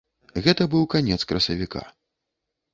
[0.47, 1.81] Гэта быў канец красавіка.